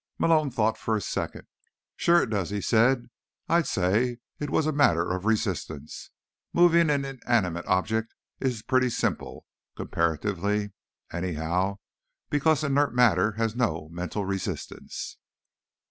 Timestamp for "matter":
4.71-5.11, 12.95-13.33